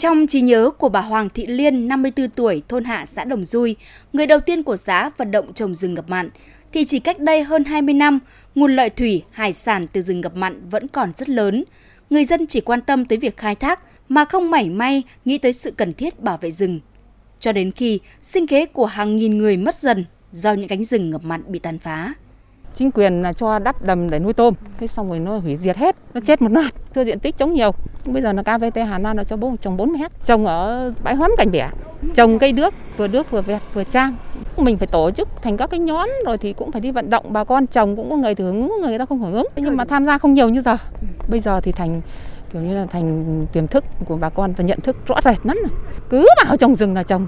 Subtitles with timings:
[0.00, 3.76] Trong trí nhớ của bà Hoàng Thị Liên, 54 tuổi, thôn Hạ, xã Đồng Dui,
[4.12, 6.30] người đầu tiên của xã vận động trồng rừng ngập mặn,
[6.72, 8.18] thì chỉ cách đây hơn 20 năm,
[8.54, 11.64] nguồn lợi thủy, hải sản từ rừng ngập mặn vẫn còn rất lớn.
[12.10, 15.52] Người dân chỉ quan tâm tới việc khai thác mà không mảy may nghĩ tới
[15.52, 16.80] sự cần thiết bảo vệ rừng.
[17.40, 21.10] Cho đến khi sinh kế của hàng nghìn người mất dần do những cánh rừng
[21.10, 22.14] ngập mặn bị tàn phá
[22.74, 24.54] chính quyền là cho đắp đầm để nuôi tôm.
[24.80, 27.52] Thế xong rồi nó hủy diệt hết nó chết một loạt thưa diện tích trống
[27.52, 27.70] nhiều.
[28.04, 31.14] Bây giờ là KVT Hà Nam nó cho bố trồng 4 mét trồng ở bãi
[31.14, 31.70] hoắm cảnh bẻ.
[32.14, 34.14] Trồng cây đước vừa đước vừa vẹt vừa trang.
[34.56, 37.24] Mình phải tổ chức thành các cái nhóm rồi thì cũng phải đi vận động
[37.28, 39.46] bà con trồng cũng có người hưởng ứng người ta không hưởng ứng.
[39.56, 40.76] Nhưng mà tham gia không nhiều như giờ.
[41.28, 42.00] Bây giờ thì thành
[42.52, 45.56] kiểu như là thành tiềm thức của bà con và nhận thức rõ rệt lắm
[45.56, 45.78] rồi.
[46.10, 47.26] cứ bảo trồng rừng là trồng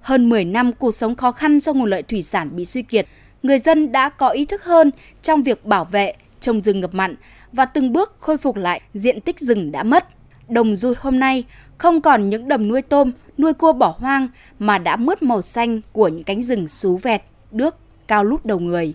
[0.00, 3.06] hơn 10 năm cuộc sống khó khăn do nguồn lợi thủy sản bị suy kiệt
[3.42, 4.90] người dân đã có ý thức hơn
[5.22, 7.14] trong việc bảo vệ, trồng rừng ngập mặn
[7.52, 10.08] và từng bước khôi phục lại diện tích rừng đã mất.
[10.48, 11.44] Đồng Dui hôm nay
[11.78, 14.28] không còn những đầm nuôi tôm, nuôi cua bỏ hoang
[14.58, 18.58] mà đã mất màu xanh của những cánh rừng xú vẹt, đước, cao lút đầu
[18.58, 18.94] người.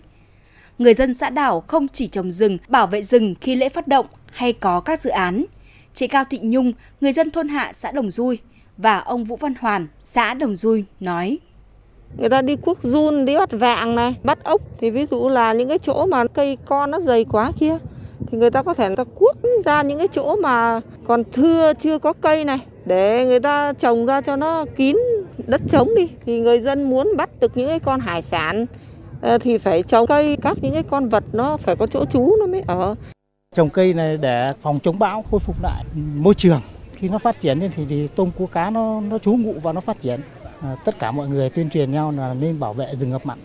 [0.78, 4.06] Người dân xã đảo không chỉ trồng rừng, bảo vệ rừng khi lễ phát động
[4.32, 5.44] hay có các dự án.
[5.94, 8.38] Chị Cao Thị Nhung, người dân thôn Hạ, xã Đồng Dui
[8.76, 11.38] và ông Vũ Văn Hoàn, xã Đồng Dui nói
[12.16, 14.60] người ta đi cuốc run đi bắt vạng này bắt ốc.
[14.80, 17.78] Thì ví dụ là những cái chỗ mà cây con nó dày quá kia
[18.26, 21.72] thì người ta có thể người ta cuốc ra những cái chỗ mà còn thưa
[21.80, 24.96] chưa có cây này để người ta trồng ra cho nó kín
[25.46, 26.08] đất trống đi.
[26.26, 28.66] Thì người dân muốn bắt được những cái con hải sản
[29.20, 30.36] ờ, thì phải trồng cây.
[30.42, 32.94] Các những cái con vật nó phải có chỗ trú nó mới ở.
[33.54, 36.60] Trồng cây này để phòng chống bão khôi phục lại môi trường.
[36.92, 39.72] Khi nó phát triển lên thì, thì tôm cua cá nó nó trú ngụ và
[39.72, 40.20] nó phát triển.
[40.62, 43.38] Ờ, tất cả mọi người tuyên truyền nhau là nên bảo vệ rừng ngập mặn.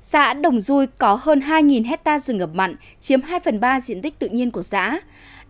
[0.00, 4.02] Xã Đồng Dui có hơn 2.000 hecta rừng ngập mặn, chiếm 2 phần 3 diện
[4.02, 4.98] tích tự nhiên của xã.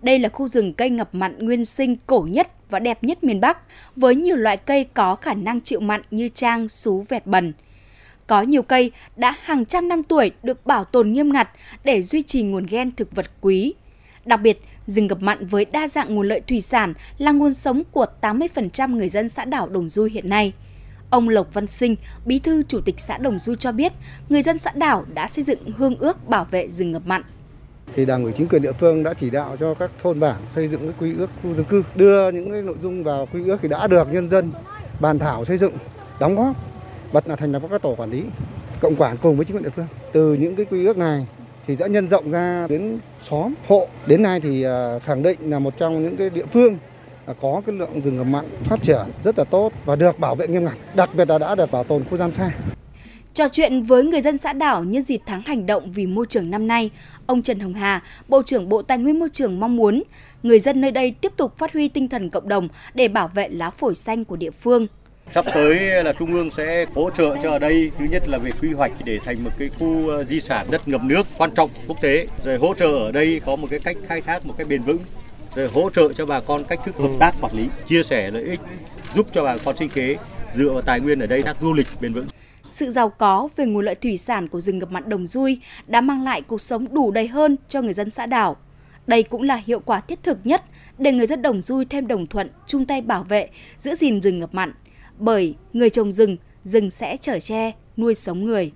[0.03, 3.41] Đây là khu rừng cây ngập mặn nguyên sinh cổ nhất và đẹp nhất miền
[3.41, 3.58] Bắc,
[3.97, 7.53] với nhiều loại cây có khả năng chịu mặn như trang, sú, vẹt bần.
[8.27, 11.49] Có nhiều cây đã hàng trăm năm tuổi được bảo tồn nghiêm ngặt
[11.84, 13.75] để duy trì nguồn gen thực vật quý.
[14.25, 17.82] Đặc biệt, rừng ngập mặn với đa dạng nguồn lợi thủy sản là nguồn sống
[17.93, 20.53] của 80% người dân xã đảo Đồng Du hiện nay.
[21.11, 23.93] Ông Lộc Văn Sinh, bí thư chủ tịch xã Đồng Du cho biết,
[24.28, 27.22] người dân xã đảo đã xây dựng hương ước bảo vệ rừng ngập mặn.
[27.94, 30.69] Thì Đảng ủy chính quyền địa phương đã chỉ đạo cho các thôn bản xây
[30.69, 33.56] dựng cái quy ước khu dân cư, đưa những cái nội dung vào quy ước
[33.62, 34.53] thì đã được nhân dân
[35.00, 35.72] bàn thảo xây dựng,
[36.21, 36.56] đóng góp,
[37.12, 38.23] bật là thành lập các tổ quản lý,
[38.81, 39.87] cộng quản cùng với chính quyền địa phương.
[40.12, 41.27] Từ những cái quy ước này
[41.67, 43.88] thì đã nhân rộng ra đến xóm, hộ.
[44.06, 46.78] Đến nay thì à, khẳng định là một trong những cái địa phương
[47.32, 50.48] có cái lượng rừng ngập mặn phát triển rất là tốt và được bảo vệ
[50.48, 52.50] nghiêm ngặt, đặc biệt là đã được bảo tồn khu Giam Sa.
[53.34, 56.50] Trò chuyện với người dân xã đảo nhân dịp tháng hành động vì môi trường
[56.50, 56.91] năm nay,
[57.26, 60.03] ông Trần Hồng Hà, Bộ trưởng Bộ Tài nguyên Môi trường mong muốn
[60.42, 63.48] người dân nơi đây tiếp tục phát huy tinh thần cộng đồng để bảo vệ
[63.48, 64.87] lá phổi xanh của địa phương.
[65.34, 68.50] Sắp tới là Trung ương sẽ hỗ trợ cho ở đây, thứ nhất là về
[68.60, 71.70] quy hoạch để thành một cái khu ờ, di sản đất ngập nước quan trọng
[71.88, 74.66] quốc tế, rồi hỗ trợ ở đây có một cái cách khai thác một cách
[74.69, 74.98] bền vững
[75.56, 78.43] rồi hỗ trợ cho bà con cách thức hợp tác quản lý, chia sẻ lợi
[78.43, 78.61] ích,
[79.15, 80.17] giúp cho bà con sinh kế
[80.55, 82.27] dựa vào tài nguyên ở đây tác du lịch bền vững.
[82.69, 86.00] Sự giàu có về nguồn lợi thủy sản của rừng ngập mặn Đồng Dui đã
[86.00, 88.56] mang lại cuộc sống đủ đầy hơn cho người dân xã đảo.
[89.06, 90.62] Đây cũng là hiệu quả thiết thực nhất
[90.99, 94.38] để người dân Đồng Dui thêm đồng thuận, chung tay bảo vệ, giữ gìn rừng
[94.38, 94.73] ngập mặn.
[95.19, 98.73] Bởi người trồng rừng, rừng sẽ chở che, nuôi sống người.